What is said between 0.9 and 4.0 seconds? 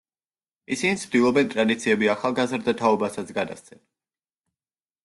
ცდილობენ, ტრადიციები ახალგაზრდა თაობასაც გადასცენ.